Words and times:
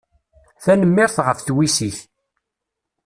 Tanemmirt 0.63 1.17
ɣef 1.25 1.39
twissi-k. 1.41 1.97